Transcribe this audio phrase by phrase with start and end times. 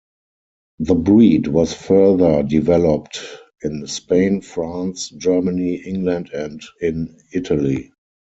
[0.79, 3.19] The breed was further developed
[3.61, 7.91] in Spain, France, Germany, England, and in Italy.